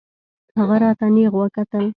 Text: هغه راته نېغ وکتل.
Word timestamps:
هغه 0.57 0.75
راته 0.83 1.05
نېغ 1.15 1.33
وکتل. 1.37 1.85